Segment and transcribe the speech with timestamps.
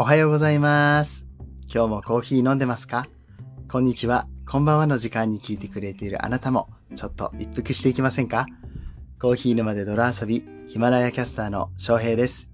[0.00, 1.26] おはようございます。
[1.70, 3.06] 今日もコーヒー飲んでますか？
[3.70, 8.46] こんにちは、こんばんはの時間に聞いてくれているあなたも、ちょっと一服していきませんか？
[9.20, 12.48] コーヒー沼で泥遊び、ヒマラヤキャスターの翔平です。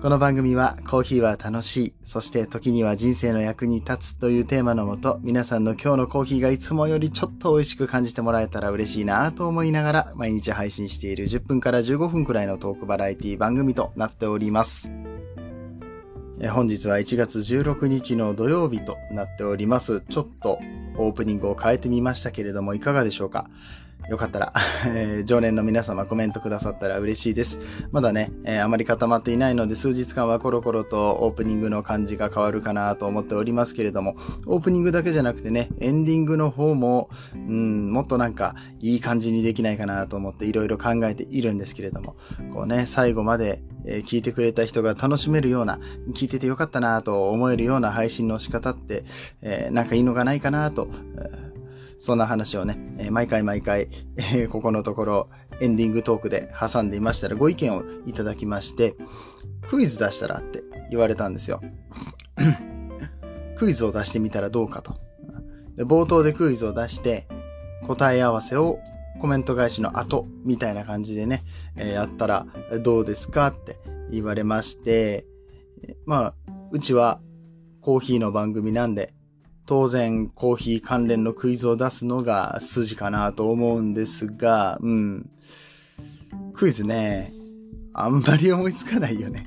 [0.00, 14.88] この番組はコーヒーは楽しい、そして時には人生の役に立つというテーマのもと、皆さんの今日のコーヒーがいつもよりちょっと美味しく感じてもらえたら嬉しいなと思いながら、毎日配信している10分から15分くらいのトークバラエティ番組となっております。
[16.52, 20.00] 本日は1月16日の土曜日となっております。
[20.00, 20.58] ちょっと
[20.96, 23.48] オープニングを変えてみましたけれども、いかがでしょうか？
[24.08, 24.52] よかったら、
[24.86, 27.58] えー常連の皆様コメントくださったら嬉しいです。
[27.90, 42.16] まだね、えーあまり固まっていないので、数日間はコロコロとオープニングの感じが変わるかなと思っておりますけれども、オープニングだけじゃなくてね、エンディングの方も、うん、もっとなんかいい感じにできないかなと思っていろいろ考えているんですけれども、
[42.52, 45.78] こうね、最後まで、えー聞いてくれた人が楽しめるような、
[46.14, 49.04] 聞いててよかったなと思えるような配信の仕方って、
[49.42, 51.53] えーなんかいいのがないかなと、えー
[51.98, 58.96] そんな話をね、え毎回毎回、えここのところエンディングトークで挟んでいましたらご意見をいただきまして、
[59.68, 61.60] クイズ出したらって言われたんですよ。
[63.56, 64.96] クイズを出してみたらどうかと。
[65.76, 67.26] で冒頭でクイズを出して、
[67.86, 68.78] 答え合わせを
[69.20, 71.44] コメント返しの後みたいな感じでね、
[71.76, 72.46] えーやったら
[72.82, 73.78] どうですかって
[74.10, 75.26] 言われまして、
[76.06, 76.34] まあ、
[76.72, 77.20] うちは
[77.80, 79.13] コーヒーの番組なんで、
[79.66, 85.30] 当然コーヒー関連のクイズを出すのが筋かなと思うんですが、うん。
[86.54, 87.32] クイズね、
[87.92, 89.46] あんまり思いつかないよね。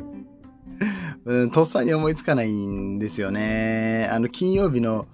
[1.26, 4.09] うん、とっさに思いつかないんですよね。
[4.12, 5.08] あの、金曜日の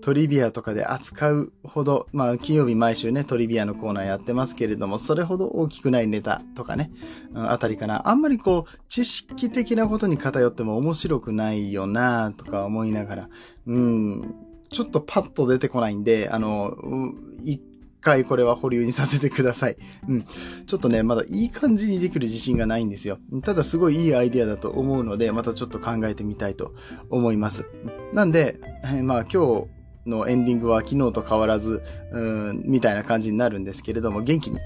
[0.00, 6.90] トリビアとかで扱うほど、まあ、金曜日毎週ね、トリビアのコーナーやってますけれども、それほど大きくないネタとかね、
[7.32, 8.08] うんあたりかな。
[8.08, 13.28] あんまりこう、知識的なことに偏っても面白くないよなとか思いながら、
[13.66, 14.34] うん、
[14.70, 17.60] ちょっとパッと出てこないんで、あの、う一
[18.00, 19.76] 回これは保留にさせてください。
[20.08, 20.24] うん。
[20.66, 23.18] ちょっとね、まだいい感じにできる自信がないんですよ。
[23.42, 26.74] ただすごいいいアイディアだと思うので、またちょっと考えてみたいと
[27.10, 27.66] 思います。
[28.12, 34.58] なんで、えまあ今日のエンディングは昨日と変わらず、うん、みたいな感じになるんですけれども、元気に、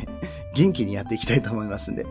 [0.54, 2.06] 元気にやっていきたいと思いますんで、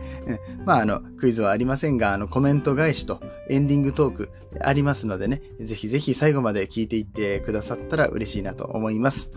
[0.64, 9.30] まああの、クイズはありませんが、あの、コメント返しとエンディングトークありますのでね、ぜひぜひ最後まで聞いていってくださったら嬉しいなと思います。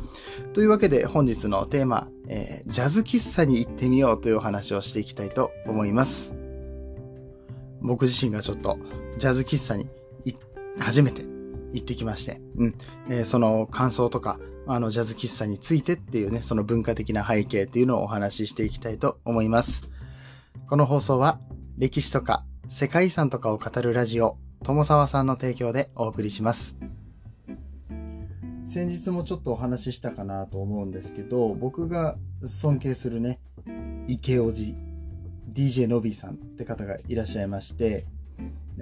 [0.54, 6.34] というわけで本日のテーマ、えージャズ喫茶に行ってみようというお話をしていきたいと思います。
[7.82, 8.78] 僕自身がちょっと
[9.18, 9.90] ジャズ喫茶に
[10.80, 11.39] 初めて
[11.74, 12.76] 行ってきまして、うん。
[13.10, 19.90] えーその感想とか、あの、ジャズ喫茶についてっていうね、その文化的な背景っていうのをお話ししていきたいと思います。
[20.68, 21.40] この放送は、
[21.78, 26.76] 歴史とか世界遺産とかを語るラジオ、友沢さんの提供でお送りします。
[28.68, 33.40] 先日もちょっとお話ししたかなと思うんですけど、僕が尊敬するね、
[34.06, 34.78] 池おじ、
[35.52, 38.06] DJ のびーさんって方がいらっしゃいまして、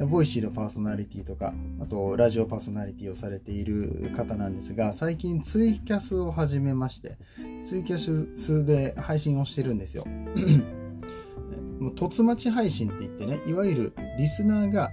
[0.05, 7.17] Voicy のパーソナリティとか、あとラジオパーソナリティをされている方なんですが、最近ツイキャスを始めまして、
[7.65, 10.05] ツイキャスで配信をしてるんですよ。
[11.79, 14.91] もう凸待ち配信って言ってね、いわゆるリスナーが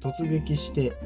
[0.00, 0.96] 突撃して、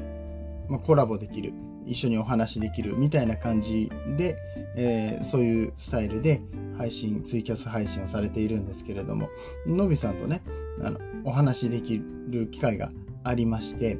[0.69, 1.53] まあ、コラボできる、
[1.85, 4.37] 一緒にお話できるみたいな感じで、
[4.75, 6.41] えーそういうスタイルで
[6.77, 9.29] 配信、ツイキャス配信をされているんですけれども、
[9.65, 10.41] のびさんとね、
[10.81, 12.91] あの、お話できる機会が
[13.23, 13.97] ありまして、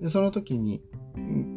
[0.00, 0.82] でその時に、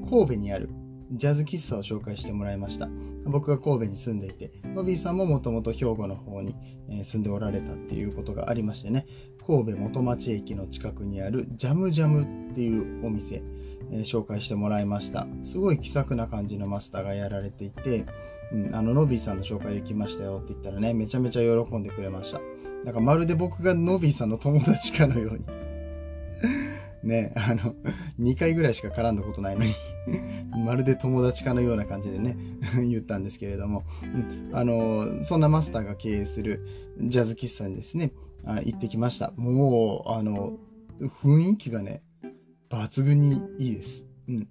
[0.09, 0.69] 神戸にある
[1.11, 2.89] ジャズ喫茶を紹介してもらいました。
[3.25, 6.55] 僕が神戸に住んでいて、のびーさんももともと兵庫の方に
[7.03, 9.05] 住んでおられたっていうことがありましてね、
[9.45, 13.43] 神戸元町駅の近くにあるジャムジャムっていうお店、
[13.91, 15.27] えー紹介してもらいました。
[15.43, 18.05] すごい気さくな感じのマスターがやられていて、
[18.53, 22.39] うん、あの、ノビーさんの紹介できましたよって言ったらね、めちゃめちゃ喜んでくれました。
[22.85, 25.60] なんかまるで僕がノビーさんの友達かのように。
[27.03, 27.75] ね、あの、
[28.19, 29.73] 2回ぐらいしか絡んだことないのに、
[30.65, 32.37] まるで友達かのような感じでね、
[32.87, 33.83] 言ったんですけれども、
[34.53, 36.65] あの、そんなマスターが経営する
[36.99, 38.11] ジャズ喫茶にですね、
[38.43, 39.31] あ行ってきました。
[39.35, 40.57] もう、あの、
[40.99, 42.03] 雰囲気がね、
[42.69, 44.05] 抜群にいいです。
[44.27, 44.47] うん。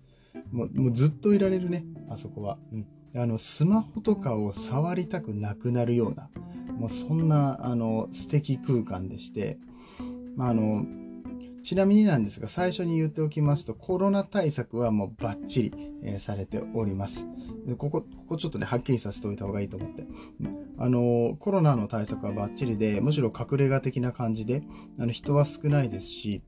[0.52, 2.58] もう、もうずっといられるね、あそこは。
[2.73, 2.87] うん。
[3.14, 6.31] あの、スマホとかを触りたくなくなるような、
[6.79, 9.58] もうそんな、あの、素敵空間でして、
[10.37, 10.85] まあ、あの、
[11.62, 15.73] ちなみになんですが、最初に言っておきますと、コロナ対策はもうバッチリ、
[16.03, 17.27] えー、されております。
[17.77, 20.07] ここ、ここちょっとね、はっきりさせておいた方がいいと思って。
[20.79, 24.62] あのー、コロナの対策はバッチリで、むしろ隠れ家的な感じで、
[24.99, 26.43] あの人は少ないですし、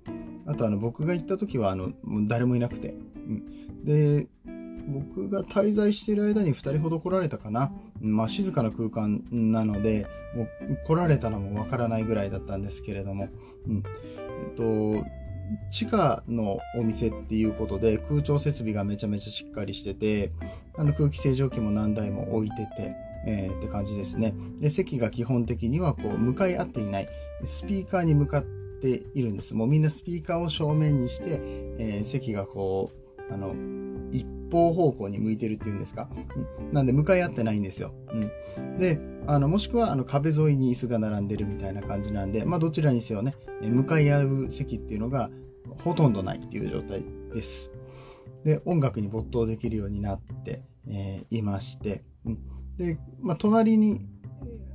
[0.47, 2.94] あとあの、僕が行った時は、あの、もう誰もいなくて。
[3.14, 4.29] うん、で、
[4.87, 7.73] 僕が滞在している間に2人ほど来られたかな。
[8.00, 10.49] まあ、静かな空間なので、もう
[10.87, 13.29] 来られたのもわからないぐらいだったんですけれども、
[13.67, 13.82] うん。
[14.42, 15.04] えっと、
[15.70, 20.32] 地下のお店っていうことで空調設備がめちゃめちゃしっかりしてて、
[20.76, 22.96] あの空気清浄機も何台も置いてて、
[23.26, 24.34] えー、って感じですね。
[24.60, 27.08] で、席が基本的にはこう向かい合っていない、
[27.44, 28.42] スピーカーに向かっ
[28.80, 29.54] ているんです。
[29.54, 31.40] もうみんなスピーカーを正面にして、
[31.78, 32.90] えー、席がこ
[33.30, 33.54] う、あの、
[34.52, 36.08] 方方向に向いてるっていうんですか？
[36.60, 37.93] うん、なんで向かい合ってないんですよ。
[38.56, 45.31] うん、で、あの、もしくはあの壁沿いに椅子が並んでるみたいな感じなんで、まあどちらにせよね、向かい合う席っていうのが
[45.82, 47.04] ほとんどないっていう状態
[47.34, 47.70] です。
[48.44, 52.38] で、音楽に没頭できるようになって、えー、いまして、うん、
[52.76, 54.06] で、まあ隣に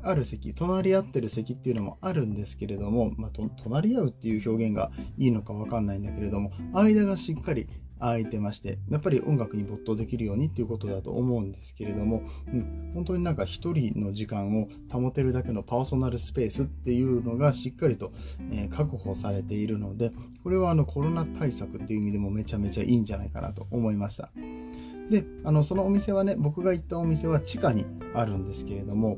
[0.04, 3.32] ある席、隣り合ってる席っていうのもあるんですけれども、まあ、
[3.62, 7.68] 隣り合うっていう表現がいいのかわかんないんだけれども、間がしっかり
[8.00, 18.12] 空いてまして、やっぱり音楽に没頭できるようにっていうことだと思うんですけれども、うん、本当になんか一人の時間を保てるだけのパーソナルスペースっていうのがしっかりと、
[18.52, 20.12] えー、確保されているので、
[20.44, 24.32] これはあのコロナ対策っていう意味でもめちゃめちゃいいんじゃないかなと思いました。
[25.10, 29.18] で、あの、そのお店はね、僕が行ったお店は地下にあるんですけれども、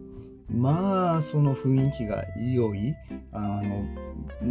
[0.51, 2.95] まあ、その雰囲気が良い、
[3.31, 3.85] あの、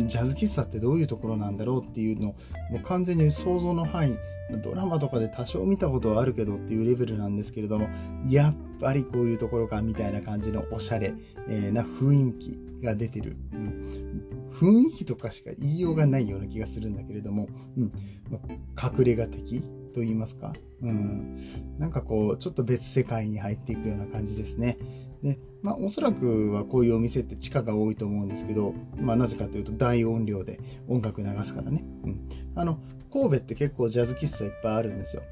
[0.07, 4.19] ジャズ喫茶ってどういうところなんだろうっていうの、もう完全に想像の範囲、
[4.63, 7.89] ドラマとかで多少見たことはあるけどっていうレベルなんですけれども、
[8.29, 11.15] やっぱりこういうところかみたいな感じのおしゃれ、
[11.49, 14.23] え、な雰囲気が出てる、うん。
[14.59, 17.93] 雰囲気とかしか言いようがないような気がするんだけれども、うん
[18.31, 18.39] ま
[18.77, 19.63] あ、隠れ家的
[19.95, 20.53] と言いますか、
[20.83, 21.41] うん、
[21.79, 24.79] なんかこう、ちょっと別世界に入っていくような感じですね。
[25.23, 31.85] で、まあ、おそらくはこういうお店って地下が多いと思うんですけど、まあ、なぜかというと大音量で音楽流すからね。
[32.05, 32.21] うん。
[32.55, 32.79] あの、
[33.13, 35.23] 神戸って結構ジャズ喫茶いっぱいあるんですよ。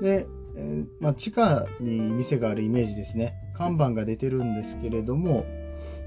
[0.00, 0.26] で、
[0.56, 3.34] えー、まあ、地下に店があるイメージですね。
[3.54, 5.44] 看板が出てるんですけれども、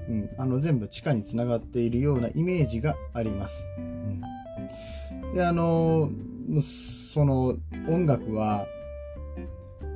[0.10, 3.66] うん、あの全部地下につながっているようなイメージがあります。
[3.78, 6.10] うん、で、あの
[6.62, 7.56] その
[7.88, 8.66] 音楽は、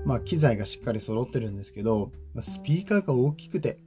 [0.06, 2.12] まあ、機材がしっかり揃ってるんですけど、
[2.42, 3.80] スピーカーが大きくて、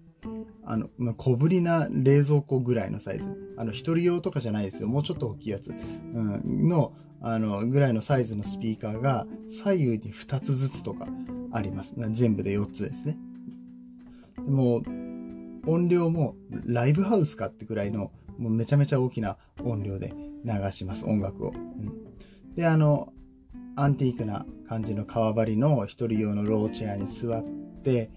[0.64, 3.54] あの、ま、小ぶりな冷蔵庫ぐらいのサイズ。
[3.56, 4.88] あの、一人用とかじゃないですよ。
[4.88, 5.70] もうちょっと大きいやつ。
[5.70, 11.08] うん、の、あの、ぐらいのサイズのスピーカーが左右に2つずつとか
[11.52, 11.94] あります。
[12.10, 13.18] 全部で4つですね。
[14.36, 14.82] でも、
[15.66, 20.14] 音量もライブハウスかってくらいの、もうめちゃめちゃ大きな音量で
[20.44, 21.50] 流します、音楽を。
[21.50, 23.12] うん、で、あの、
[23.76, 27.44] アンティークな感じの革張りの一人用のローチェアに座っ
[27.82, 28.10] て、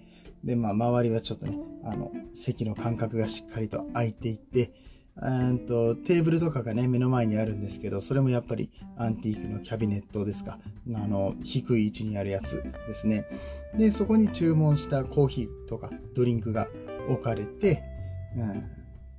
[0.44, 4.72] で、まあ、周りはちょっとね、あの、席の間隔がしっかりと空いていて、
[5.16, 10.58] うんとテーブルとかがね、目の前にあるんですけど、それもやっぱりアンティークのキャビネットですか。
[10.94, 13.24] あの、低い位置にあるやつですね。
[13.78, 16.66] で、そこに注文したコーヒーとかドリンクが
[17.08, 17.82] 置かれて、
[18.36, 18.73] うん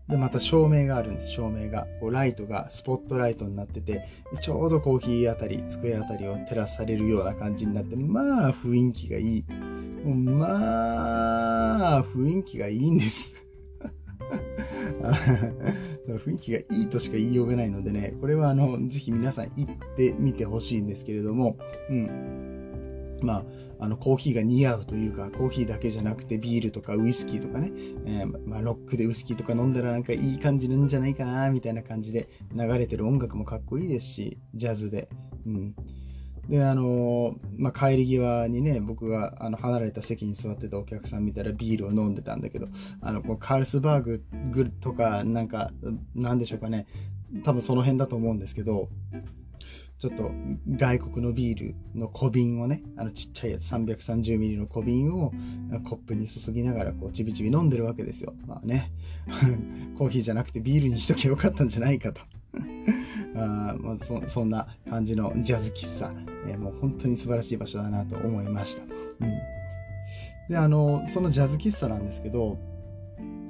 [0.07, 1.87] で、また照明があるんです、照明が。
[1.99, 4.07] こうライトがスポットライトになってて、
[4.39, 9.45] ちょうどコーヒーあたり、机あたりを照らされるような感じになって、まあ、雰囲気がいい。
[10.03, 13.33] もうまあ、雰囲気がいいんです。
[16.07, 21.57] 雰囲気がいいとしか言いようがないのでね、これはあの、ぜひ皆さん行ってみてほしいんですけれども、
[21.89, 22.54] うん。
[23.25, 23.45] まあ、
[23.79, 27.71] あの、コーヒーが似合うというか、コーヒーだけじゃなくてビールとかウイスキーとかね、
[28.05, 35.09] えー、まあ、ロックでウイスキーとか飲んだらなんかいい感じなんじゃないかな、みたいな感じで流れてる音楽もかっこいいですし、ジャズで。
[35.45, 35.75] うん。
[36.47, 42.67] で、あのまあ、帰り際にね、僕があの離れた席に座ってたお客さん見たらビールを飲んでたんだけど、
[43.01, 45.71] あの、こうカールスバーグとか、なんか、
[46.13, 46.85] なんでしょうかね、
[47.43, 48.89] 多分その辺だと思うんですけど、
[49.97, 50.31] ちょっと
[50.69, 55.31] 外国のビールの小瓶をね、あのちっちゃいやつ 330ml の小瓶を
[55.85, 58.33] コップに注ぎながらこうちびちび飲んでるわけですよ。
[58.45, 58.91] まあね、
[59.97, 62.21] コーヒーじゃなくてビールにしときゃよかったんじゃないかと。
[63.35, 66.13] あまあ、そそんな感じのジャズ喫茶、
[66.47, 68.83] えー、もう本当に素晴らしい場所だなと思いました。
[68.83, 68.89] うん、
[70.49, 72.57] で、あの、そのジャズ喫茶なんですけど、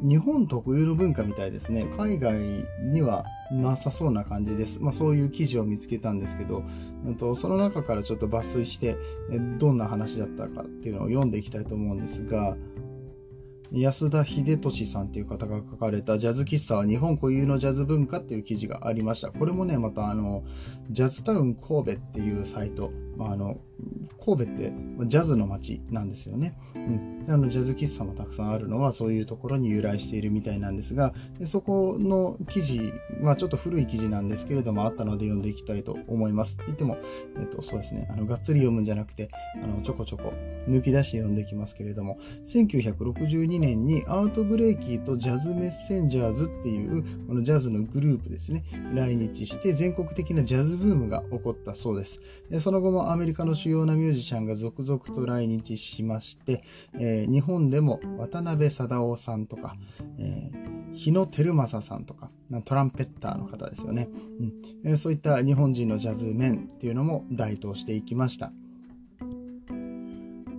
[0.08, 1.88] 日本特有の文化みたいですね。
[1.98, 2.38] 海外
[2.80, 4.80] にはなさそうな感じです。
[4.80, 6.64] まあそういう記事を見つけたんですけど、
[7.06, 8.98] うんとその中からちょっと抜粋して、
[9.58, 12.56] どんな話だったかっていうのを読んでいきたいと思うんですが、
[13.72, 19.32] 安田秀俊さんっていう方が書かれたジャズ喫茶は日本固有のジャズ文化っていう記事がありました。
[19.32, 20.44] これもね、またあの、
[20.92, 23.60] ジャズタウン神戸っていうサイト、あ、の、
[24.24, 24.74] 神戸って
[25.06, 26.58] ジャズの街なんですよね。
[26.76, 27.26] うん。
[27.28, 36.56] あの、ジャズ喫茶もたくさんあるのはそういうところに由来しているみたいなんですが、でそこの記事はちょっと古い記事なんですけれども、あったので読んでいきたいと思います。
[36.56, 36.98] って言っても、
[37.40, 39.30] えっと、そうですね、あの、がっつり読むんじゃなくて、
[39.64, 40.34] あの、ちょこちょこ
[40.68, 52.20] 抜き出して読んでいきますけれども、1962年にアートブレイキーとジャズメッセンジャーズっていう、このジャズのグループですね、来日して全国的なジャズブームが起こったそうです。
[52.50, 59.76] でその後もアメリカの主要なミュージシャンが続々と来日しまして、えー、日本でも渡辺貞夫さんとか、
[60.18, 62.32] えー、日野照正さんとか、
[62.64, 64.08] トランペッターの方ですよね、
[64.40, 68.52] うんえー、そういった日本人のジャズメンっていうのも台頭していきました。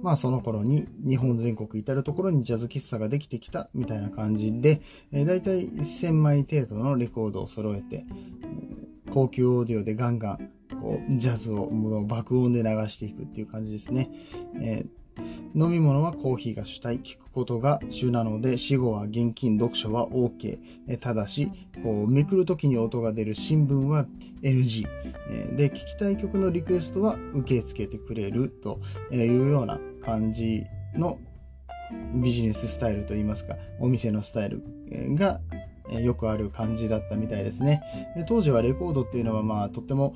[0.02, 8.06] まあその頃に日本全国至るところにジャズ喫茶ができてきたみたいな感じで、えー、大体1000枚程度のレコードを揃えて、
[9.12, 14.10] 高級オーディオでガンガンこうジャズをもう爆音で流していくっていう感じですね。
[14.60, 15.06] えー
[15.54, 20.58] 飲み物はコーヒーが主体、聞くことが主なので、死後は現金、読書は OK。
[21.00, 21.50] ただし、
[21.82, 24.06] こうめくるときに音が出る新聞は
[24.42, 24.86] NG。
[25.56, 28.80] で、聞きたい曲のリクエストは受け付けてくれると
[29.10, 31.18] いうような感じの
[32.14, 34.62] ビジネススタイルといいますか、お店のスタイル
[35.14, 35.40] が
[35.90, 37.82] よくある感じだったみたいですね。
[38.26, 40.14] 当時はレコードっていうのはまあとっても、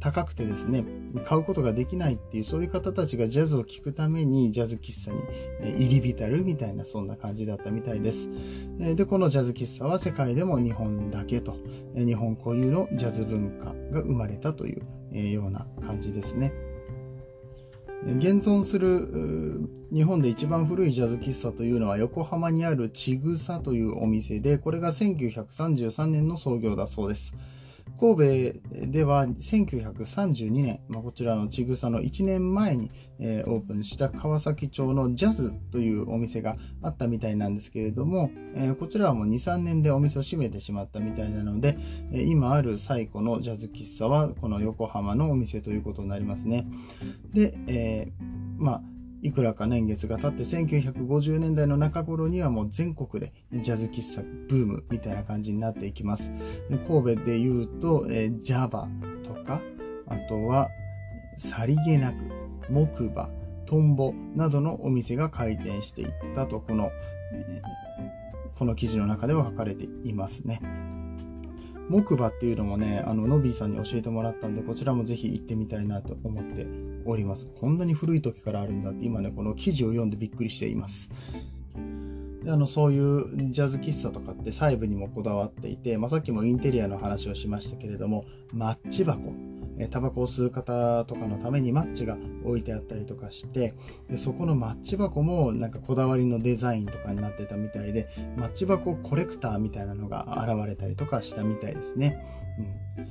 [0.00, 0.84] 高くてですね、
[1.24, 5.20] 買うことができないっていうそういう方たちがジャズを聴くためにジャズ喫茶に
[5.76, 8.28] 入り浸るみたいなそんな感じだったみたいです。
[8.78, 11.56] で、このジャズ喫茶は世界でも日本だけと、
[11.94, 14.78] 日本固有のジャズ文化が生まれたとい
[15.12, 16.52] うような感じですね。
[18.04, 27.34] 現存する日本で一番古いジャズ喫茶というのは横浜にあるちぐさというお店で、これが1933年の創業だそうです。
[27.98, 41.78] 神戸では1932年、まあ、こちらのちぐさの1年前に、えー、オープンした川崎町のジャズというお店があったみたいなんですけれども、えー、こちらはもう2、3年でお店を閉めてしまったみたいなので、
[42.12, 46.66] えー、今ある最古のジャズ喫茶はこの横浜のお店ということになりますね。
[47.32, 48.12] で、え
[48.58, 56.30] まあいくらか年月が経って1950年代の中頃にはもう全国でジャズ喫茶ブームみたいな感じになっていきます。
[56.86, 58.88] 神戸で言うと、えー、ジャバ
[59.24, 59.60] とか、
[60.06, 60.68] あとは
[61.36, 62.16] さりげなく
[62.70, 63.30] 木馬、
[63.66, 66.90] トンボなどのお店が開店していったとこの、
[67.32, 70.60] えー、この記事の中では書かれていますね。
[71.88, 76.66] 木馬っていうのもね、あの、ノビーさんに教えてもらったんで、こちらもぜひ行ってみたいなと思って
[77.04, 77.46] おります。
[77.46, 81.10] こんなに古い時からあるんだって、今ね、この記事を読んでびっくりしています。
[82.46, 89.32] であのそういうジャズ喫茶とかって細部にもこだわっていて、まあ、さっきもインテリアの話をしましたけれども、マッチ箱。
[89.78, 93.74] えタバコを吸う方とかのためにマッチが置いてあったりとかして
[94.08, 102.24] でそこのマッチ箱もなんかこだわりのデザインとかになってたみたいでマッチ箱コレクターみたいなのが現れたりとかしたみたいですね。
[102.98, 103.06] うん、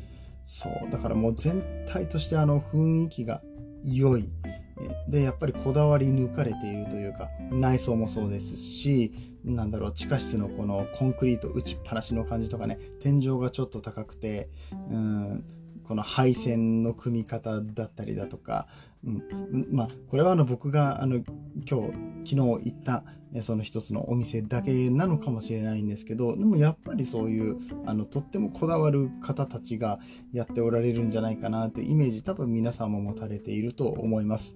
[0.46, 0.92] そう。
[0.92, 3.42] だからもう全体としてあの雰囲気が
[3.84, 4.28] 良い。
[5.08, 9.14] でやっぱりこだわり抜かれているというか内装もそうですし
[9.46, 14.50] なんだろう地下室のこのコンクリート打ちっぱなしの感じとかね天井がちょっと高くて
[14.92, 15.46] うん。
[15.88, 18.68] この配線の組み方だったりだとか、
[19.06, 21.24] うん、まあこれはあの僕があの今
[21.64, 23.04] 日昨日行った
[23.42, 30.00] その一つのお店だけなのかもしれないんですけどでもやっぱりそういうあのとってもこだわる方たちが
[30.32, 34.56] やっておられるんじゃないかなというイメージ多分皆さんも持たれていると思います。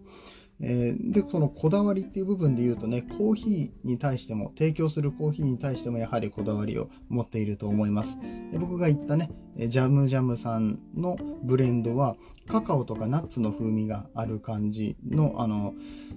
[0.62, 8.18] えー、で、そのこだわりっていう部分で言うとね、コーヒーに対しても、提供するコーヒーに対してもやはりこだわりを持っていると思います。
[8.52, 15.74] で僕が言ったね、ジャムジャムさんのブレンドは、カカオとかナッツの風味がある感じの、あの、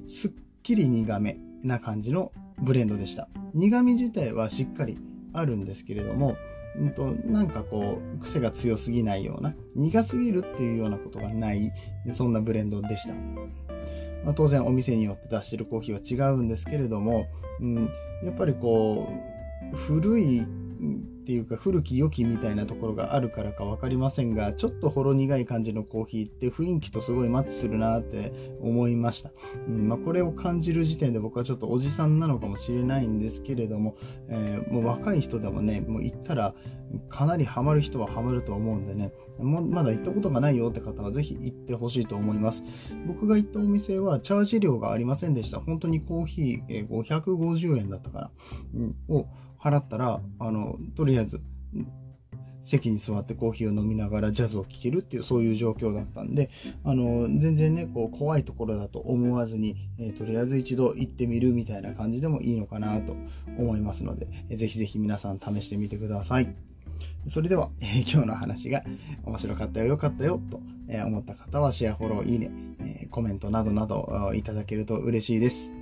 [0.07, 0.33] すっ
[0.63, 3.29] きり苦めな感じのブレンドでした。
[3.55, 4.99] 苦味自体はしっかり
[5.33, 6.37] あるんですけれども、
[6.81, 11.73] んと、なんかこう、癖が強すぎないような、苦すぎるっていうようなことがない、
[12.13, 13.15] そんなブレンドでした。
[14.25, 17.27] まあ、当然お店によって出してるコーヒーは違うんですけれども、
[17.61, 17.91] うん、
[18.25, 19.09] やっぱりこ
[19.73, 29.31] う古いっていうか古き良きみたいなところがあるからか分かりませんがちょっとほろ苦い感じのコーヒーって雰囲気とすごいマッチするなって思いました、
[29.69, 33.97] うんまあ、これを感じる時点で僕はちょっとおじさんなのかもしれないんですけれども、
[34.29, 36.55] えー、もう若い人でもねもう行ったら
[37.09, 39.13] かなりハマる人はハマると思うんでね。
[39.41, 42.63] まだ行ったことがないよって方はぜひ行ってほしいと思います。
[43.07, 45.61] 僕が行ったお店はチャージ料がありませんでした。
[45.61, 48.31] 本当にコーヒー550円だったかな、
[48.75, 49.27] うん、を
[49.61, 51.41] 払ったら、あの、とりあえず、
[52.63, 56.49] 席に座ってコーヒーを飲みながらジャズを聴けるっていうそういう状況だったんで、
[56.85, 63.17] あの、全然ね、こう怖いところだと思わずに、えー、とりあえず一度行ってみるみたいな感じでもいいのかなと
[63.59, 66.72] 思いますので、えー、ぜひぜひ皆さん試してみてください。
[67.27, 68.83] それでは、 えー、今日の話が
[69.25, 72.51] 面白かったよ、よかったよ、と、え思った方はシェア、フォロー、いいね、
[72.81, 75.73] えコメントなどなどいただけると嬉しいです。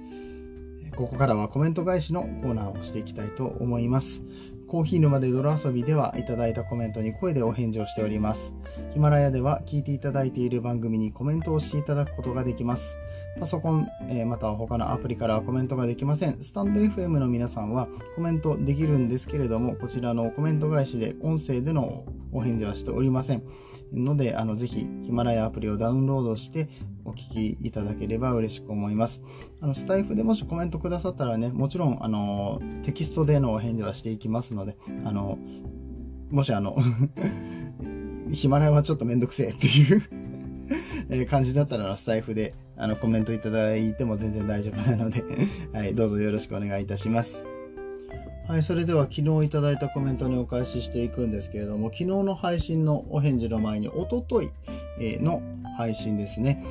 [0.97, 4.23] ここからはコメント返しのコーナーをしていきたいと思います。
[4.68, 8.54] コーヒー沼で泥遊びではいただいたコメントに声でお返事をしております。
[8.92, 12.97] ヒマラヤでは聞いていただいている番組にコメントをしていただくことができます。
[13.38, 16.42] パソコン、えー、または他のアプリからコメントができません。
[16.42, 23.42] スタンド FM の皆さんはコメントできるんですけれども、こちらのコメント返しで音声でのお返事はしておりません。
[23.92, 26.68] ので、あの、ぜひ、ヒマラヤアプリをダウンロードして
[27.04, 29.20] お聞きいただければ嬉しく思います。
[29.60, 35.38] あの、スタイフでもしコメントくださったらね、もちろん、あの、テキストでのお返事はしていきますので、あの、
[36.30, 36.76] もしあの
[38.30, 39.66] ヒマラヤはちょっとめんどくせえって
[41.16, 45.22] いう感じだったら、スタイフであのコメントいただいても全然大丈夫なので
[45.72, 47.44] はい、どうぞよろしくお願いいたします。
[48.49, 54.50] はい、それでは昨日いただいたコメントにお返ししていくんですけれども、昨日の配信のお返事の前に、おととい
[54.99, 55.40] の
[55.76, 56.64] 配信ですね、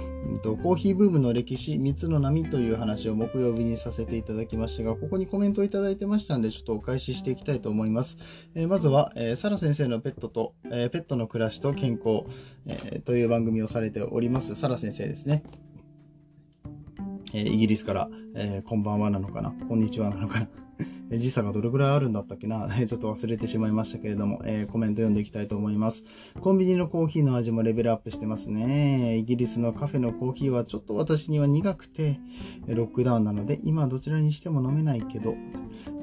[0.43, 8.17] コーヒーブームの歴史3つの波という話を木曜日にさせていただきましたが、ここにコメントをいただいてましたんで、ちょっとお返ししていきたいと思います。
[8.55, 12.25] え、まずは、えー、サラ先生のペットと、え、ペットの暮らしと健康、
[12.65, 15.43] えという番組をされております、サラ先生ですね。
[17.33, 20.48] えイギリスから、えこんばんはなのかな、こんにちはなのかな。
[21.17, 26.03] 時差がどれぐらいあるんだったっけな ちょっと忘れてしまいましたけれども、えー、コメント読んでいきたいと思います。
[26.39, 29.17] コンビニのコーヒーの味もレベルアップしてますね。
[29.17, 32.19] イギリスのカフェのコーヒーはちょっと私には苦くて、
[32.67, 35.35] ロックダウンなので、今どちらにしても飲めないけど、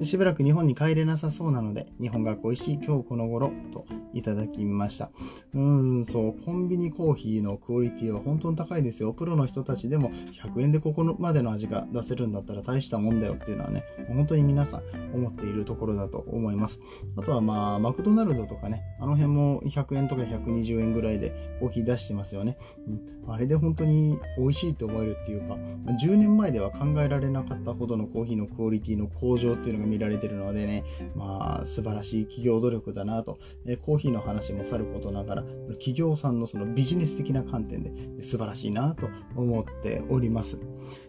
[0.03, 5.11] しばらく日本に帰れなさそうなので、日本が恋しい今日この頃、といただきました。
[5.55, 9.13] うーん、そう、コンビニコーヒーのクオリティは本当に高いですよ。
[9.13, 16.81] プロの人たちでも100円でここまでの味が出せるんだったら大したもんだよっていうのはね、本当に皆さん思っているところだと思います。
[17.17, 22.57] あとはまあ、マクドナルドとかね、あの辺も100円とか120円ぐらいでコーヒー出してますよね。
[22.87, 40.59] うん、あれで本当に美味しいと思えるっていうか、10年前では考えられなかったほどのコーヒーのクオリティの向上っていうのが見られてるのでね、まあ、素晴らしい企業努力だなと、えコーヒーの話もさることながら、企業さんのそのビジネス的な観点で素晴らしいなと思っております。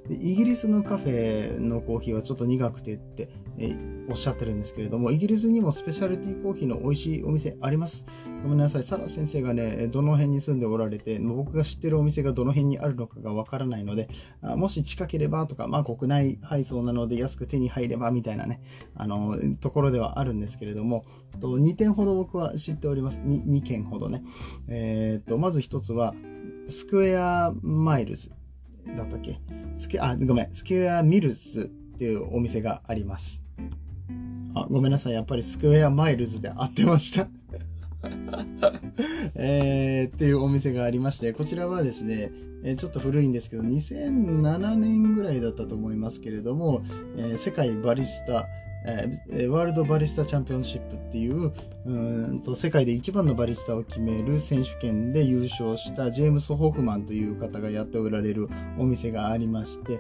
[0.08, 3.76] でイギリスのカフェのコーヒーはちょっと苦くてって、え
[4.10, 8.06] おっしゃってるんですけれども、イギリスにもスペシャルティーコーヒーの美味しいお店あります？
[8.44, 14.08] ごめんなさい、サラ先生がね、どの辺に住んでおられて、僕が知ってるお店がどの辺にあるのかがわからないので、
[14.42, 18.62] もし近ければとか、まあ国内配送なので安く手に入ればみたいなね、
[18.96, 21.04] あの、ところではあるんですけれども、
[21.42, 23.20] と2点ほど僕は知っております。
[23.26, 24.24] 2, 2件ほどね。
[24.70, 26.14] えー、っと、まず1つは、
[26.70, 28.32] スクエアマイルズ
[28.96, 29.40] だったっけ？
[29.78, 33.42] スケ、あ、ごめん、スケアミルズっていうお店があります。
[34.56, 35.14] あ、ごめんなさい。
[35.14, 37.28] やっぱりスクエアマイルズで合ってました
[39.36, 42.32] えー、っていうお店がありまして、こちらはですね、
[42.64, 46.82] えちょっと古いんですけど、2007年ぐらいだったと思いますけれども、
[47.16, 48.48] えー、世界バリスタ
[48.86, 51.52] えワールドバリスタチャンピオンシップっていう
[51.86, 51.92] う
[52.34, 60.00] んと世界で一番のバリスタを決める選手権で優勝したジェームス・ホフマンという方がやっておられるお店がありまして、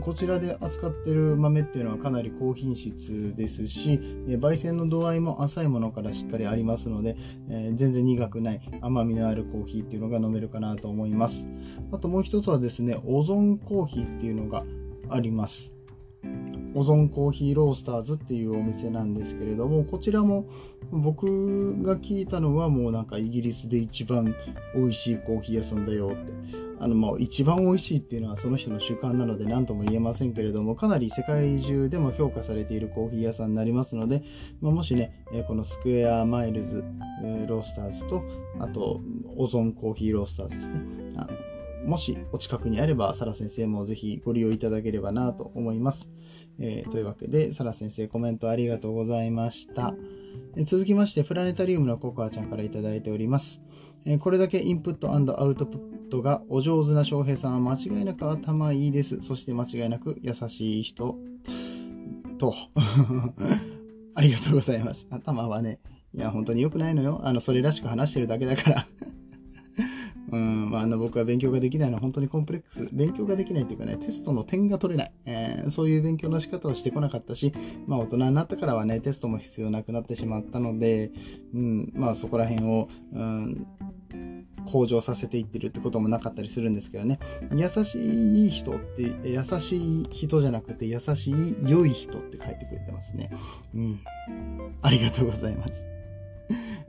[0.00, 7.16] こちらで扱ってる豆っていうのはかなり高品質ですし、焙煎の度合いも浅いものからしっかりありますので、
[7.48, 11.46] えー、全然苦くない甘みのあるコーヒーっていうのが飲めるかなと思います。
[11.92, 14.64] あともう一つはですね、オゾンコーヒーっていうのが
[15.08, 15.77] あります。
[16.74, 20.46] オゾンコーヒーロースターズっていうお店なんですけれども、こちらも
[20.90, 24.34] 僕が聞いたのはもうなんかイギリスで一番
[24.74, 26.68] 美味しいコーヒー屋さんだよって。
[26.80, 34.22] あの、まあ、一番美味しいっていうのはその人の習慣なので何とも言えませんけれども、かなり世界中でも評価されているコーヒー屋さんになりますので、
[34.60, 36.84] まあ、もしね、このスクエアマイルズ
[37.48, 38.22] ロースターズと、
[38.60, 39.00] あと、
[39.36, 41.47] オゾンコーヒーロースターズですね。
[41.84, 46.08] もしお近くにあれば、サラ先生もぜひご利用いただければなと思います。
[46.60, 49.94] えー、というわけで、サラ先生コメントありがとうございました。
[50.56, 53.60] え続きまして、プラネタリウムのココアちゃんからいただいております。
[54.04, 59.20] えこれだけインプットアウトプットがお上手な翔平さんは間違いなく頭いいです。
[59.20, 61.16] そして間違いなく優しい人
[62.38, 62.54] と
[64.14, 65.06] ありがとうございます。
[65.10, 65.80] 頭はね、
[66.14, 67.20] いや、本当に良くないのよ。
[67.22, 68.86] あの、それらしく話してるだけだから
[70.30, 72.88] うん、まあ、あの、僕は勉強ができないのは本当にコンプレックス。
[72.92, 75.12] 勉強ができないっていうかね、テストの点が取れない。
[75.24, 77.52] えー、そういう勉強の仕方をしてこなかったし、
[77.86, 81.12] まあ、大人になったからはね、テストも必要なくなってしまったので、
[81.54, 83.66] うん、まあ、そこら辺を、うん、
[84.70, 87.18] 向上させていってるってこともなかったりするんですけどね。
[87.54, 93.30] 優しい人って、優しい人じゃなくて、優しい良い人って書いてくれてますね。
[93.74, 94.00] うん。
[94.82, 95.97] ありがとうございます。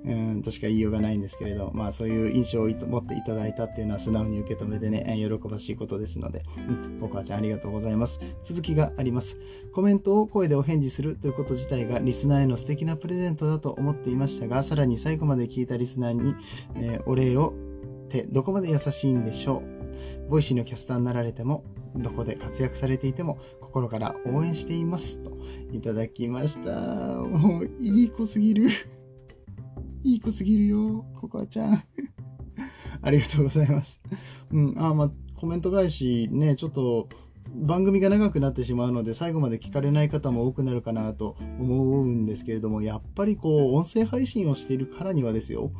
[0.05, 8.19] うんとしか言いようがないんですけれど、まあそういう印象を持っていただいたっていうのは素直に受け止めてね、喜ばしいことですので、うん、お母ちゃんありがとうございます。
[8.43, 9.37] 続きがあります。
[9.73, 16.35] コメントを声でお返事するということ自体がリスナーへの素敵なプレゼントだと思っていましたが、さらに最後まで聞いたリスナーに、
[16.75, 17.53] えー、お礼を
[18.05, 19.63] ってどこまで優しいんでしょ
[20.27, 20.29] う。
[20.29, 21.63] Voicy のキャスターになられても、
[21.95, 25.17] どこで活躍されていても、心から応援しています。
[25.19, 25.37] と、
[25.71, 26.71] いただきました。
[26.71, 28.69] もう、いい子すぎる。
[30.03, 31.83] いい子すぎるよ、ココアちゃん。
[33.01, 34.01] ありがとうございます。
[34.51, 37.09] うん、あ、まあ、コメント返しね、ちょっと、
[37.51, 45.71] 番組が長くなってしまうので最後まで聞かれない方も多くなるかなと思うんですけれどもやっぱりこう音声配信をしているからにはですよ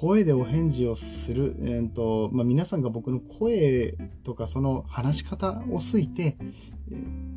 [0.00, 6.38] 声でお返事をする、えーとまあ、皆さんが僕の声とかその話し方を好いて、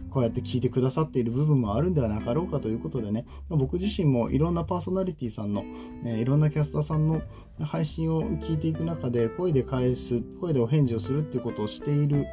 [0.10, 5.64] こうやって聞いてくださっている部分もあるんではなかろうかということでね、僕自身もいろんなパーソナリティさんの、
[6.06, 7.22] いろんなキャスターさんの
[7.60, 12.28] 配信を聞いていく中で、声で返す、声でお返事をするっていうことをしている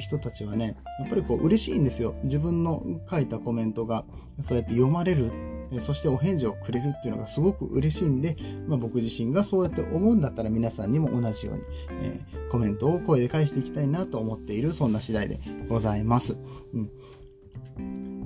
[0.00, 2.14] 人たちはね、やっぱりこう嬉しいんですよ。
[2.24, 4.04] 自分の書いたコメントが
[4.38, 5.30] そうやって読まれる
[5.78, 11.62] そしてお返事をくれるっていうのがすごく嬉しいんで、まあ、僕自身がそうやって思うんだったら皆さんにも同じように、
[12.02, 16.36] えー、コメントを声で返していきたいなと思っている、そんな次第でございます。
[16.74, 16.90] うん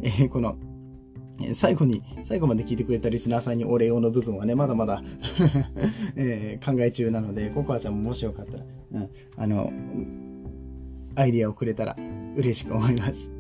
[0.03, 0.57] えー、この、
[1.55, 5.03] 最後に、最後まで聞いてくれたリスナーさんにお礼をの部分はね、まだまだ
[6.15, 9.73] えー、考え中なので、ココアちゃんももしよかったら、うん、あの、
[11.17, 11.97] アイディアをくれたら
[12.37, 13.34] 嬉しく思います。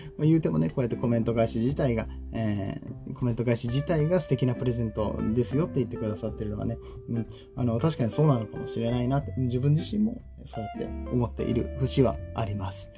[0.18, 6.78] ま言うてもね、こうやってコメント返し自体が、えー、コメント返し自体が素敵なプレゼントですよって言ってくださってるのはね、
[7.08, 7.26] うん、
[7.56, 12.88] あの、確かにそうなのかもしれないなって、自分自身もそうやって思っている節はあります。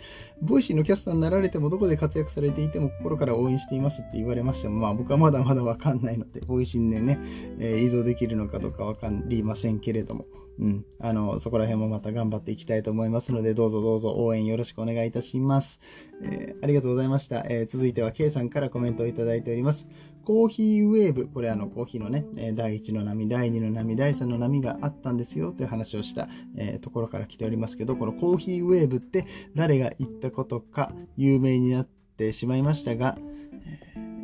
[0.42, 7.18] Voicyのキャスターになられてもどこで活躍されていても心から応援していますって言われましても、まあ僕はまだまだわかんないので、 Voicyでね、
[7.58, 10.26] えー、移動できるのかどうかわかりませんけれども、
[10.58, 10.84] うん。
[11.00, 15.80] あの、そこら辺もまた頑張っていきたいと思いますので、どうぞどうぞ応援よろしくお願いいたします。
[16.22, 17.44] えー、ありがとうございました。
[17.48, 19.86] えー、続いては K さんからコメントをいただいております。
[20.24, 33.18] コーヒーウェーブ、これあのコーヒーのね、第1の波、第2の波、第3の波があったんですよという話をした、えー、ところから来ておりますけど、このコーヒーウェーブって誰が言ったことか有名になってしまいましたが、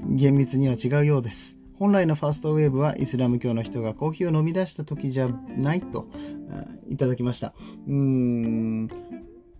[0.08, 1.56] 厳密には違うようです。
[1.78, 6.08] 本来のファーストウェーブはイスラム教の人がコーヒーを飲み出した時じゃないと
[6.88, 7.54] いただきました。
[7.86, 8.88] うーん、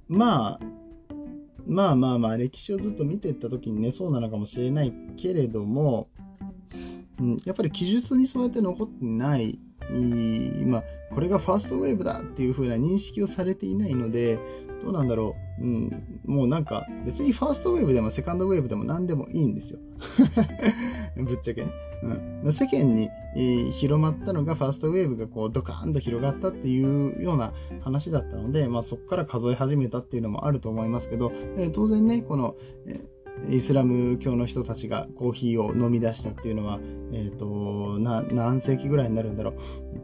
[0.09, 0.61] まあ、
[1.67, 6.09] まあまあまあ、歴史をずっと見ていった時にね、そうなのかもしれないけれども、
[7.21, 9.59] うん、やっぱり記述にそうやって残ってない、
[9.91, 14.39] 今、これがファーストウェーブだっていう風な認識をされていないので、
[14.83, 15.63] どうなんだろう。
[15.63, 19.79] うん、もうなんか、別にファーストウェーブでもセカンドウェーブでも何でもいいんですよ。
[21.17, 21.73] ぶっちゃけね。
[22.45, 27.53] うん、世間に、えー、広まったのがファーストウェーブがこうドカーンと広がったっていうような
[27.83, 32.57] 話だったので、まあ、そこから数え始めたっていうのもあると思いますけど、えー、当然ね、この、
[32.87, 36.79] えーイスラム教の人たちがコーヒーを飲み出したっていうのは、
[37.13, 39.55] え、ー、と、な、何世紀ぐらいになるんだろう。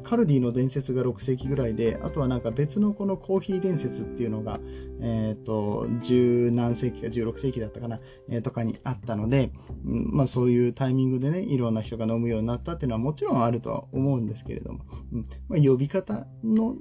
[0.03, 4.61] カルディの伝説が6世紀ぐらいで、あとはなんか別のこのコーヒー伝説っていうのが、
[5.01, 9.53] え、ー、と、十何世紀か16世紀だったかな、えー、とかにあったので、
[9.85, 16.75] まあそういうタイミングでね、いろんな人が飲むようになったっていうのはもちろんあるとは思うんですけれども、うんまあ、呼び方の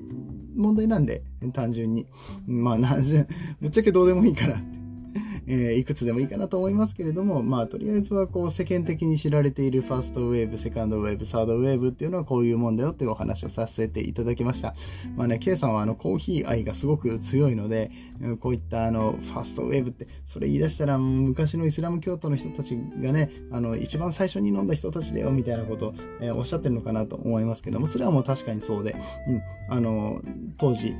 [0.55, 2.07] 問題なんで、単純に。
[2.47, 2.77] まあ、
[3.59, 4.61] ぶっちゃけどうでもいいから
[5.47, 14.75] えー、いくつでもいいかなと思いますけれども、まあ、とりあえずはこう世間的に知られているファーストウェーブ、セカンドウェーブ、サードウェーブっていうのはこういうもんだよっていうお話をさせていただきました。
[15.15, 17.91] まあね、K さんはあのコーヒー愛がすごく強いので、
[18.39, 28.95] こういったあのファーストウェーブって、それ言い出したら昔のイスラム教徒の人たちがね、あの一番最初に飲んだ人たちだよみたいなことを、えー、おっしゃってるのかなと思いますけども、それはもう確かにそうで、
[29.27, 30.21] うん、あの
[30.57, 30.95] 当時、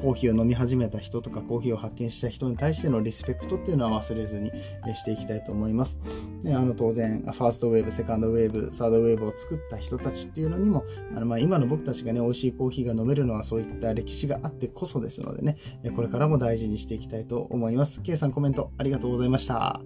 [0.00, 4.50] コーヒーを飲み始めた人とか、コーヒーを発見した人に対してのリスペクトっていうのは忘れずに
[4.94, 5.98] していきたいと思います。
[6.42, 15.56] で、あの、当然、ファーストウェーブ、セカンドウェーブ、サードウェーブを作った人たちっていうのにも、あの、まあ、今の僕たちがね、美味しいコーヒーが飲めるのはそういった歴史があってこそですのでね、
[15.94, 18.02] これからも大事にしていきたいと思います。
[18.02, 19.80] K さんコメントありがとうございました。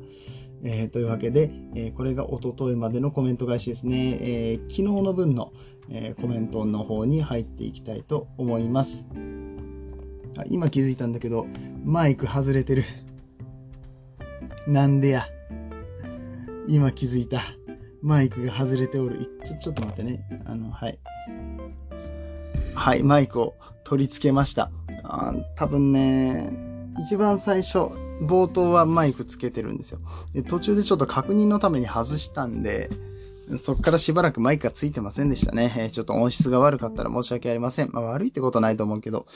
[0.63, 4.19] えー、というわけで、えー、これがおとといまでのコメント返しですね。
[4.21, 5.53] えー、昨日の分の、
[5.89, 9.05] えコメントの方に入っていきたいと思います。
[10.39, 11.47] あ今気づいたんだけど、
[11.85, 12.85] マイク外れてる。
[14.67, 15.27] なんでや。
[16.69, 17.43] 今気づいた。
[18.03, 19.41] マイクが外れておる。
[19.45, 20.27] ちょ、ちょっと待ってね。
[20.45, 20.99] あの、はい。
[22.75, 24.71] はい、マイクを取り付けました。
[25.05, 26.53] あ多分ね、
[26.99, 27.79] 一番最初、
[28.23, 30.01] 冒頭はマイクつけてるんですよ。
[30.33, 32.91] で途中でちょっと確認のために外したんで、
[33.63, 35.75] そっからしばらくマイクがついてませんでしたね。
[35.77, 37.91] えー、ちょっと音質が悪かったら申し訳ありません。
[37.93, 39.27] まあ悪いってことないと思うけど、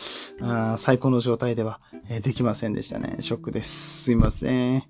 [0.41, 3.19] あ最高の状態では、えー、できませんでしたね。
[3.21, 4.05] ショックです。
[4.05, 4.83] すいません。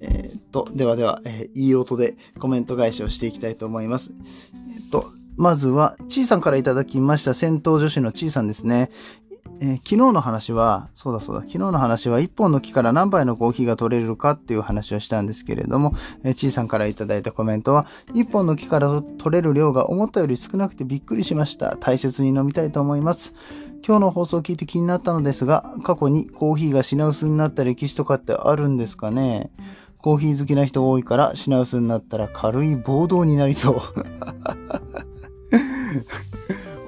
[0.00, 4.12] えー、っと、ではでは、えいい音でコメント返しをしていきたいと思います。
[4.76, 8.90] えっと、まずは、ちーさんからいただきました戦闘女子のちーさんですね。
[9.64, 15.94] えー、昨日の話は、そうだそうだ、昨日の話は一本の木から何杯のコーヒーが取れるかっていう話をしたんですけれども、
[16.24, 21.76] えー、ちいさんからいただいたコメントは、一本の木から取れる量が思ったより少なくてびっくりしました。
[21.76, 23.34] 大切に飲みたいと思います。
[23.86, 29.52] 今日の放送を聞いて気になったのですが、過去にコーヒーが品薄になった歴史とかってあるんですかね
[29.98, 33.80] コーヒー好きな人多いから品薄になったら軽い暴動になりそう。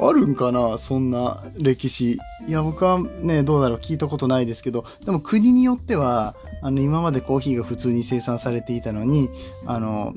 [0.08, 2.18] あるんかなそんな歴史。
[2.46, 9.30] いや、僕はね、どうだろう聞いたことないですけど、でも国によっては、あの、今までコーヒーが普通に生産されていたのに、
[9.66, 10.14] あの、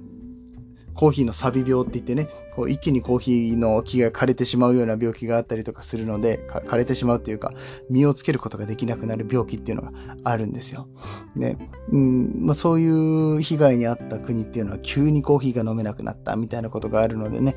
[0.98, 7.54] コーヒーのサビ病って言ってね、こう一気にコーヒーの木が枯れてしまうような病気があったりとかするので、枯れてしまうっていうか、
[7.90, 9.92] 実をつけることができなくなる病気っていうのが
[10.24, 10.88] あるんですよ。
[11.36, 11.56] で、
[11.92, 12.90] うんまあ、そうい
[13.38, 17.56] う被害に遭った国っていうのは急にコーヒーが飲めなくなったみたいなことがあるのでね、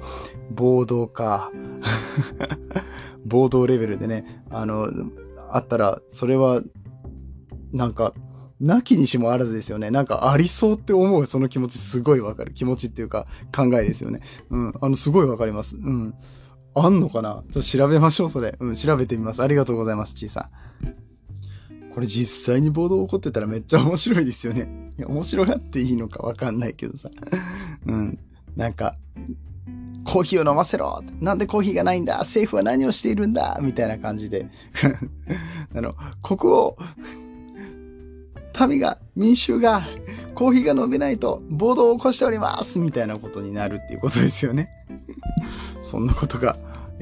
[0.51, 1.51] 暴動か。
[3.25, 4.89] 暴動レベルでね、あの、
[5.49, 6.61] あったら、それは、
[7.73, 8.13] なんか、
[8.61, 9.91] なきにしもあらずですよね。
[9.91, 12.53] なんかありそうって思うその気持ちすごいわかる。
[12.53, 14.21] 気持ちっていうか考えですよね。
[14.51, 14.75] うん。
[14.81, 15.77] あの、すごいわかります。
[15.77, 16.15] うん。
[16.75, 17.43] あんのかな？
[17.51, 18.57] ちょっと調べましょう、それ。
[18.61, 19.43] うん、調べてみます。
[19.43, 20.51] ありがとうございます、ちいさ
[20.83, 21.91] ん。
[21.95, 24.91] これ実際に暴動起こってたらめっちゃ面白いですよね。
[24.97, 27.11] いや、面白がっていいのかわかんないけどさ。
[27.87, 28.19] うん。
[28.57, 28.95] なんか、
[30.05, 32.19] コーヒーを飲ませろなんでコーヒーがないんだ？
[32.19, 33.59] 政府は何をしているんだ？
[33.61, 34.49] みたいな感じで。
[35.75, 35.93] あの、
[36.23, 36.79] ここを
[38.69, 39.83] 民が、民衆が、
[40.35, 44.71] コーヒーが飲めないと暴動を起こしておりますみたいなことになるっていうことですよね。
[45.83, 46.57] そんなことが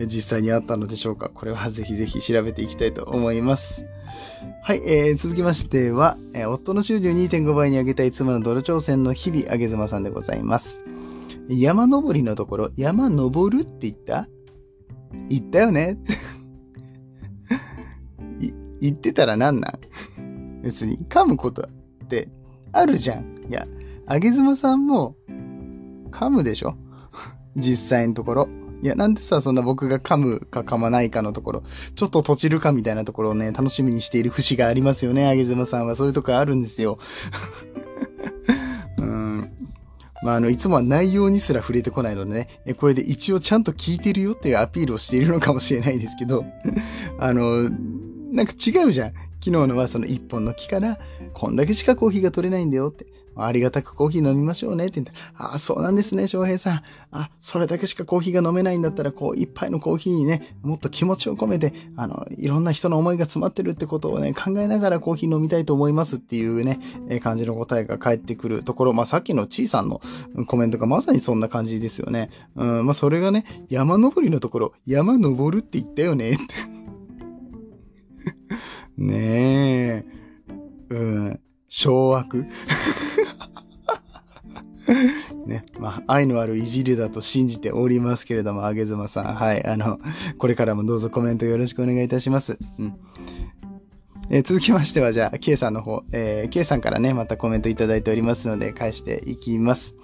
[0.07, 3.85] 実際にあったのでしょうかこれはぜひぜひ調べていきたいと思います。
[4.63, 10.81] はい、えー、続きましては、えー、夫の収入2.5倍に上げたい妻の泥挑戦の日々、あげずまさんでございます。
[11.49, 14.27] 山登りのところ、山登るって言った？
[15.29, 15.99] 言ったよね
[18.81, 19.79] 言ってたらなんなん？
[20.63, 22.29] 別に噛むことって
[22.73, 23.45] あるじゃん。
[23.49, 23.67] いや、
[24.07, 25.15] あげずまさんも
[26.11, 26.75] 噛むでしょ？
[27.57, 28.49] 実際のところ。
[28.81, 31.63] いや、なんでさ、そんな僕が噛むか噛まないかのところ、
[31.97, 35.97] ちょっと閉じるかみたいなところをね、楽しみにしている節がありますよね、あげずまさんは。
[35.97, 36.99] そういうとこあるんですよ。
[38.99, 39.51] うん。
[40.23, 46.45] まあ、あの、いつもは内容にすら触れてこないのでね、えこれで一応ちゃんと聞いてるよっていうアピールをしているのかもしれないですけど、
[47.19, 47.69] あの、
[48.31, 49.13] なんか違うじゃん。
[49.41, 50.99] 昨日のはその一本の木から、
[51.33, 53.07] こんだけしかコーヒーが取れないんだよって。
[53.39, 56.83] ありがたくコーヒー飲みましょうねって言ったら、ああ、そうなんですね、翔平さん。
[57.13, 70.01] あ、それだけしかコーヒーが飲めないんだったら、こう、一杯のコーヒーにね、もっと気持ちを込めて、あの、いろんな人の思いが詰まってるってことをね、考えながらコーヒー飲みたいと思いますっていうね、え感じの答えが返ってくるところ、まあ、さっきのちいさんの
[70.47, 72.31] コメントがまさにそんな感じですよね。
[72.57, 76.43] うん、まあ、それがね、山登りのところ、山登るって言ったよねって。
[78.99, 80.05] ねえ。
[80.91, 81.41] うん。
[81.69, 82.47] 掌握
[85.47, 85.65] ね。
[85.79, 89.35] まあ、愛のあるいじりだと信じておりますけれども、あげずまさん。
[89.35, 89.65] はい。
[89.65, 89.99] あの、
[90.39, 92.59] これからもどうぞコメントよろしくお願いいたします。
[92.79, 92.95] うん。
[94.31, 99.95] えー、続きましては、じゃあ、K さんの方、えー、K さんからね、またコメントいただいておりますので、返していきます。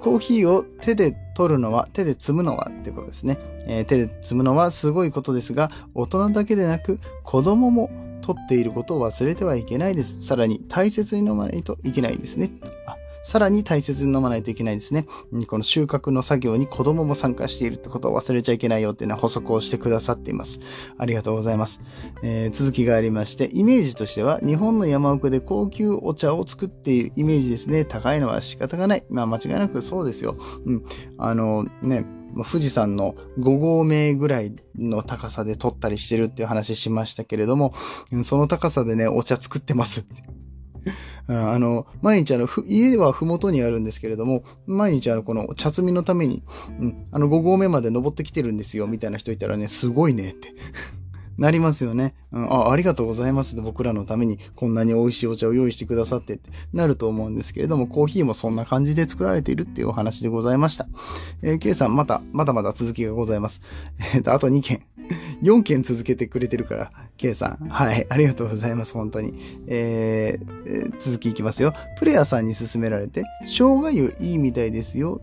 [0.00, 3.38] コーヒーを手で取るのは、手で摘むのはってことですね。
[3.66, 7.90] えー、手で摘むのはすごいことですが、大人だけでなく、子供も
[8.22, 10.22] 取っていることを忘れてはいけないです。
[10.22, 12.50] さらに大切に飲まないといけないですね。
[12.86, 15.06] あ、さらに大切に飲まないといけないですね。
[15.46, 20.60] この収穫の作業に子供も参加しているってことを忘れちゃいけないよっていうのは補足をしてくださっています。
[20.98, 21.80] ありがとうございます。
[22.22, 27.84] えー、続きがありまして、イメージとしては、日本の山奥で高級お茶を作っているイメージですね。
[27.84, 29.04] 高いのは仕方がない。
[29.08, 30.36] まあ間違いなくそうですよ。
[30.64, 30.84] うん。
[31.18, 32.04] あの、ね、
[32.50, 37.74] 富士山の5合目ぐらいの高さで撮ったりしてるっていう話しましたけれども、
[38.24, 40.06] その高さでね、お茶作ってます。
[41.28, 46.42] あの、毎日あの、家はふもとにあるんですけれども、毎日あの、この茶摘みのために、
[46.80, 50.54] うん、あの5合目まで登ってきてるんですよ、みたいな人いたらね、すごいねって。
[51.38, 52.14] なりますよね。
[52.32, 60.86] あ、ありがとうございます僕らのためにこんなに美味しいお茶を用意してくださってってなると思うんですけれども、コーヒーもそんな感じで作られているっていうお話でございました。
[61.42, 63.60] えー、K さん、また、まだまだ続きがございます。
[64.14, 64.82] えっ、ー、と、あと2件。
[65.42, 67.68] 4件続けてくれてるから、K さん。
[67.68, 68.06] はい。
[68.08, 68.92] ありがとうございます。
[68.92, 69.34] 本当に。
[69.66, 71.74] えー、続きいきますよ。
[71.98, 75.20] プレイヤーさんに勧められて、生姜湯いいみたいですよ。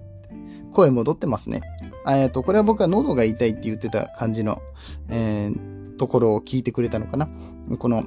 [0.74, 1.62] 声戻ってますね。
[2.08, 4.62] えっと、これは僕は喉が痛いって言ってた感じの、
[5.10, 7.30] えー、ところを聞いてくれたのかな。
[7.78, 8.04] この、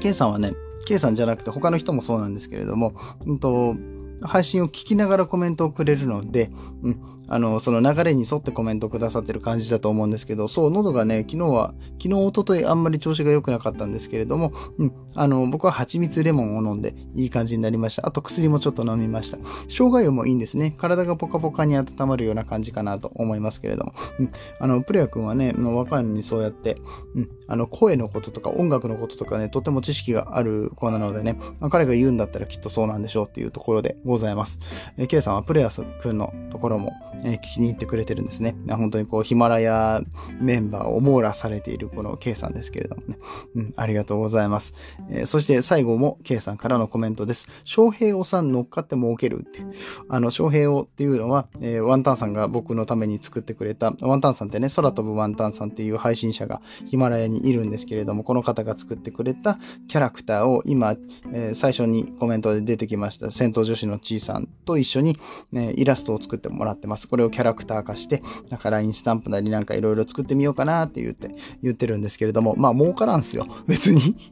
[0.00, 0.52] K さんはね、
[0.86, 2.94] K さんじゃなくて他の人もそうなんですけれども、
[3.26, 3.74] うんと、
[4.22, 6.50] 配信を聞きながらコメントをくれるので、
[6.82, 7.00] うん、
[7.32, 18.06] あの、その流れに沿ってコメントくださってる感じだと思うんですけど、そう、喉がね、昨日は、昨日、おとといあんまり調子が良くなかったんですけれども、うん、あの、僕は蜂蜜レモンを飲んでいい感じになりました。
[18.06, 19.38] あと薬もちょっと飲みました。
[19.68, 20.74] 生姜湯もいいんですね。
[20.76, 26.76] 体がポカポカに温まるような感じかなと思いますけれども、うん、あの、プレア君はね、もう若いのにそうやって、
[27.14, 34.58] うん、あの、声のこととか音楽のこととかね、とても知識がある子なのでね、まあ、彼が言うんだったらきっとそうなんでしょうっていうところでございます。
[34.96, 36.92] えー、K さんはプレアス君のところも、
[37.24, 38.56] えー、聞きに行ってくれてるんですね。
[38.68, 40.00] 本当にこう、ヒマラヤ
[40.40, 43.18] メンバーを網羅されているこの K さんですけれどもね。
[43.54, 44.72] うん、ありがとうございます。
[45.10, 47.48] えー、そして最後も K さんからのコメントです。
[47.64, 49.60] 翔平おさん乗っかって儲けるって。
[50.08, 60.96] あの、翔平おっていうのは、えー、ワンタンさんが僕のために作ってくれた、ワンタンさんってね、空飛ぶワンタンさんっていう配信者がヒマラヤにいるんですけれども、この方が作ってくれたキャラクターを今、
[61.32, 65.18] えー、最初にコメントで出てきました、戦闘女子のちいさんと一緒に、
[65.50, 67.08] ね、イラストを作ってもらってます。
[67.08, 73.46] これをキャラクター化して、なんか LINE スタンプなりなんかいろいろ作ってみようかなって言って、言ってるんですけれども、まあ儲からんすよ。
[73.66, 74.31] 別に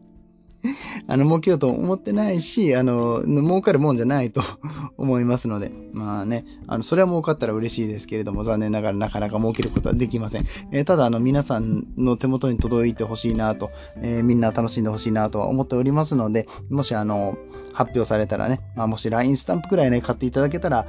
[1.07, 4.42] あの、儲けようと思ってないし、あの、儲かるもんじゃないと
[4.96, 10.46] 思いますので、まあね、あの、それは儲かったら嬉しいですけれども、残念ながらなかなか儲けることはできません。
[10.70, 17.37] えー、ただ、あの、皆さんの手元に届いてほしいなと、えー、みんな楽しんでほしいなとは思っておりますので、もしあの、
[17.73, 20.87] 発表されたらね、まあ、もし LINE スタンプくらいね、買っていただけたら、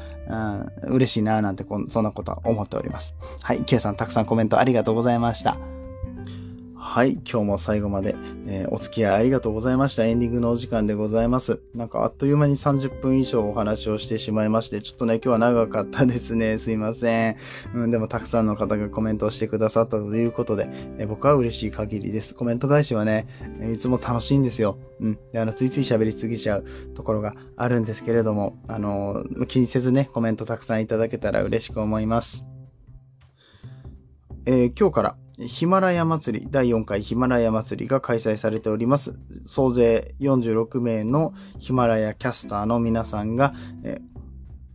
[0.86, 3.15] うん、嬉しいななんてこ、そんなことは思っております。
[3.41, 5.81] はい、K さんたくさんコメントありがとうございました。
[6.84, 7.13] はい。
[7.13, 8.15] 今日も最後まで、
[8.48, 10.06] えー、お付き合いありがとうございました。
[10.06, 11.62] エンディングのお時間でございます。
[11.76, 16.58] なんかあっという間に30分以上お話をしてしまいまして、ちょっとね、今日は長かったですね。
[16.60, 17.38] すいません。
[17.76, 20.67] うん、でもたくさんの方がコメントをしてくださったということで、
[20.98, 22.34] えー、僕は嬉しい限りです。
[22.34, 23.28] コメント返しはね、
[23.72, 24.80] いつも楽しいんですよ。
[25.00, 25.20] うん。
[25.32, 26.65] で、あの、ついつい喋りすぎちゃう
[26.96, 32.44] ところがあるんですけれども、あのー、気にせずね、コメントたくさんいただけたら嬉しく思います。
[34.48, 35.15] えー、今日から
[35.47, 39.19] ヒマラヤ祭り、第4回ヒマラヤ祭りが開催されております。
[39.45, 43.99] 総勢46名のヒマラヤキャスターの皆さんが、え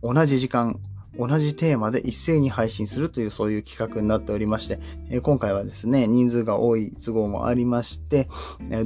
[0.03, 0.79] 同じ時間、
[1.17, 4.79] 同じテーマで一斉に配信するというそういう企画になっておりまして、
[5.21, 8.29] 今回はですね、人数が多い都合もありまして、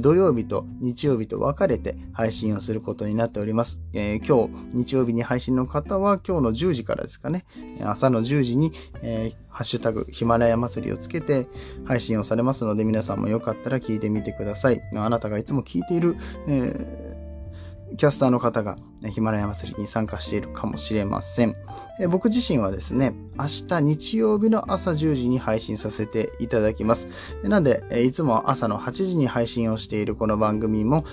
[0.00, 3.80] 土曜日と日曜日と分かれて配信をすることになっております。
[3.92, 7.44] えー、今日、日曜日に配信の方は今日の10時からですかね、
[7.82, 11.46] 朝の10時に、えー、ハッシュタグヒマラヤ祭りをつけて
[11.84, 14.80] 配信をされますので皆さんもよかったら聞いてみてください。
[14.94, 16.16] あなたがいつも聞いている、
[16.46, 18.78] えー、キャスターの方が
[19.10, 21.54] ヒマラヤ祭りに参加しているかもしれません。
[22.08, 27.08] 僕自身はですね、明日日曜日の朝10時に配信させていただきます。
[27.42, 31.04] なんで、いつも朝の8時に配信をしているこの番組も、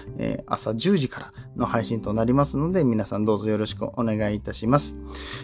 [0.47, 4.95] 朝10時からの配信となりますので、皆さんどうぞよろしくお願いいたします。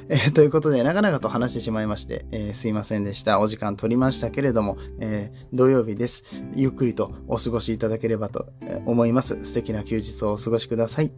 [0.10, 3.40] え、ということで、長々と話してしまいまして、え、すいませんでした。
[3.40, 6.24] お時間取りましたけれども、え、土曜日です。
[6.56, 8.48] ゆっくりとお過ごしいただければと
[8.86, 9.44] 思います。
[9.46, 11.12] 素敵な休日をお過ごしください。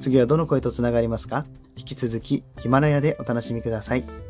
[0.00, 1.46] 次はどの声とつながりますか？
[1.78, 4.27] 引き続きヒマラヤでお楽しみください。